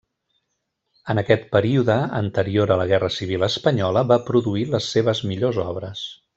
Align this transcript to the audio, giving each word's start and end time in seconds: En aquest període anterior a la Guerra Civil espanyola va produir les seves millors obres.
En 1.13 1.21
aquest 1.21 1.43
període 1.55 1.97
anterior 2.21 2.73
a 2.75 2.79
la 2.83 2.89
Guerra 2.93 3.11
Civil 3.19 3.47
espanyola 3.51 4.05
va 4.15 4.21
produir 4.31 4.67
les 4.75 4.93
seves 4.97 5.25
millors 5.35 5.65
obres. 5.71 6.05